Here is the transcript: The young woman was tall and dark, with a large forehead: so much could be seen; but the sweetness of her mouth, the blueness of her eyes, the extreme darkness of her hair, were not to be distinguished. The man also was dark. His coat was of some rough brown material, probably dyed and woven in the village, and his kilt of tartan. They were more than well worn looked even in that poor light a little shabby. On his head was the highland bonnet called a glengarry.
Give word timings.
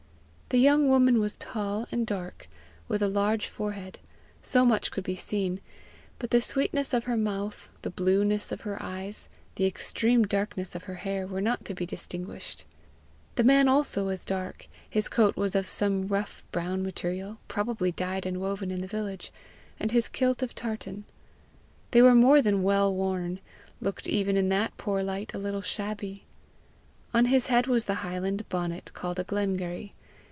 The 0.53 0.57
young 0.59 0.89
woman 0.89 1.21
was 1.21 1.37
tall 1.37 1.87
and 1.93 2.05
dark, 2.05 2.49
with 2.89 3.01
a 3.01 3.07
large 3.07 3.47
forehead: 3.47 3.99
so 4.41 4.65
much 4.65 4.91
could 4.91 5.05
be 5.05 5.15
seen; 5.15 5.61
but 6.19 6.31
the 6.31 6.41
sweetness 6.41 6.93
of 6.93 7.05
her 7.05 7.15
mouth, 7.15 7.69
the 7.83 7.89
blueness 7.89 8.51
of 8.51 8.59
her 8.61 8.77
eyes, 8.83 9.29
the 9.55 9.65
extreme 9.65 10.23
darkness 10.23 10.75
of 10.75 10.83
her 10.83 10.95
hair, 10.95 11.25
were 11.25 11.39
not 11.39 11.63
to 11.63 11.73
be 11.73 11.85
distinguished. 11.85 12.65
The 13.35 13.45
man 13.45 13.69
also 13.69 14.07
was 14.07 14.25
dark. 14.25 14.67
His 14.89 15.07
coat 15.07 15.37
was 15.37 15.55
of 15.55 15.67
some 15.67 16.01
rough 16.01 16.43
brown 16.51 16.83
material, 16.83 17.37
probably 17.47 17.93
dyed 17.93 18.25
and 18.25 18.41
woven 18.41 18.71
in 18.71 18.81
the 18.81 18.87
village, 18.87 19.31
and 19.79 19.91
his 19.91 20.09
kilt 20.09 20.43
of 20.43 20.53
tartan. 20.53 21.05
They 21.91 22.01
were 22.01 22.13
more 22.13 22.41
than 22.41 22.61
well 22.61 22.93
worn 22.93 23.39
looked 23.79 24.05
even 24.09 24.35
in 24.35 24.49
that 24.49 24.75
poor 24.75 25.01
light 25.01 25.33
a 25.33 25.37
little 25.37 25.61
shabby. 25.61 26.25
On 27.13 27.27
his 27.27 27.47
head 27.47 27.67
was 27.67 27.85
the 27.85 28.03
highland 28.03 28.43
bonnet 28.49 28.91
called 28.93 29.17
a 29.17 29.23
glengarry. 29.23 29.93